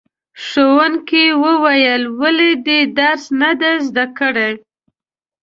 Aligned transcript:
ښوونکي 0.45 1.25
وویل 1.43 2.03
ولې 2.21 2.51
دې 2.67 2.79
درس 2.99 3.23
نه 3.41 3.51
دی 3.59 3.73
زده 3.87 4.05
کړی؟ 4.19 4.51